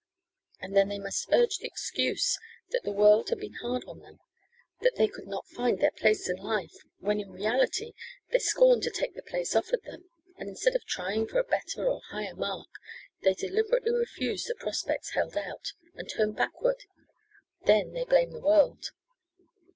[0.59, 2.39] And then they may urge the excuse
[2.71, 4.17] that the world had been hard on them;
[4.79, 7.93] that they could not find their place in life, when in reality
[8.31, 10.09] they scorn to take the place offered them,
[10.39, 12.69] and instead of trying for a better or higher mark
[13.21, 16.85] they deliberately refuse the prospects held out, and turn backward
[17.65, 18.89] then they blame the world!